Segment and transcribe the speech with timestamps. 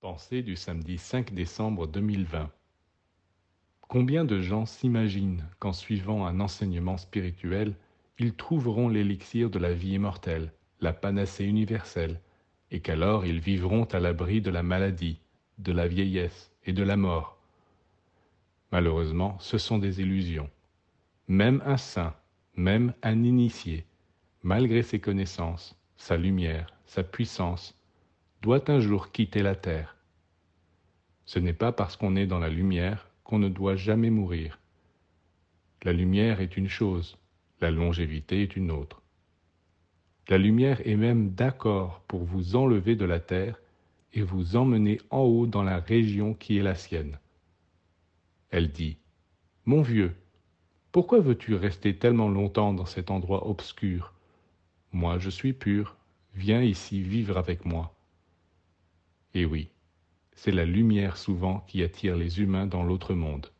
[0.00, 2.52] Pensée du samedi 5 décembre 2020
[3.80, 7.74] Combien de gens s'imaginent qu'en suivant un enseignement spirituel,
[8.20, 12.20] ils trouveront l'élixir de la vie immortelle, la panacée universelle,
[12.70, 15.18] et qu'alors ils vivront à l'abri de la maladie,
[15.58, 17.36] de la vieillesse et de la mort?
[18.70, 20.48] Malheureusement, ce sont des illusions.
[21.26, 22.14] Même un saint,
[22.54, 23.84] même un initié,
[24.44, 27.77] malgré ses connaissances, sa lumière, sa puissance,
[28.42, 29.96] doit un jour quitter la terre.
[31.24, 34.58] Ce n'est pas parce qu'on est dans la lumière qu'on ne doit jamais mourir.
[35.82, 37.18] La lumière est une chose,
[37.60, 39.02] la longévité est une autre.
[40.28, 43.60] La lumière est même d'accord pour vous enlever de la terre
[44.12, 47.18] et vous emmener en haut dans la région qui est la sienne.
[48.50, 48.98] Elle dit,
[49.66, 50.14] Mon vieux,
[50.92, 54.14] pourquoi veux-tu rester tellement longtemps dans cet endroit obscur?
[54.92, 55.96] Moi je suis pur,
[56.34, 57.97] viens ici vivre avec moi.
[59.38, 59.70] Et oui,
[60.34, 63.52] c'est la lumière souvent qui attire les humains dans l'autre monde.